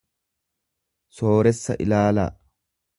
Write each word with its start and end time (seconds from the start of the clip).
sooressa 1.19 1.79
ilaalaa. 1.87 2.29